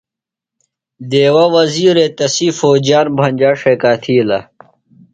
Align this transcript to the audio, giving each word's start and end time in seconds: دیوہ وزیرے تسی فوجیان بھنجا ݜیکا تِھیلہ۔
دیوہ 1.09 1.45
وزیرے 1.53 2.07
تسی 2.17 2.47
فوجیان 2.57 3.07
بھنجا 3.17 3.51
ݜیکا 3.59 3.91
تِھیلہ۔ 4.01 4.39